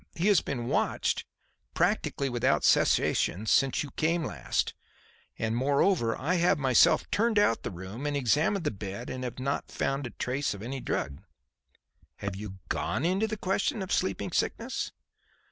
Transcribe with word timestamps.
He 0.15 0.29
has 0.29 0.41
been 0.41 0.65
watched, 0.65 1.25
practically 1.75 2.27
without 2.27 2.63
cessation 2.63 3.45
since 3.45 3.83
you 3.83 3.91
came 3.91 4.23
last, 4.25 4.73
and, 5.37 5.55
moreover, 5.55 6.17
I 6.17 6.37
have 6.37 6.57
myself 6.57 7.07
turned 7.11 7.37
out 7.37 7.61
the 7.61 7.69
room 7.69 8.07
and 8.07 8.17
examined 8.17 8.63
the 8.65 8.71
bed 8.71 9.11
and 9.11 9.23
have 9.23 9.37
not 9.37 9.69
found 9.71 10.07
a 10.07 10.09
trace 10.09 10.55
of 10.55 10.63
any 10.63 10.79
drug. 10.79 11.21
Have 12.15 12.35
you 12.35 12.57
gone 12.67 13.05
into 13.05 13.27
the 13.27 13.37
question 13.37 13.83
of 13.83 13.93
sleeping 13.93 14.31
sickness?" 14.31 14.91